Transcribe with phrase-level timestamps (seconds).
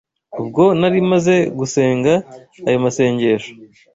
[0.41, 2.13] ubwo nari maze gusenga
[2.67, 3.51] ayo masengesho.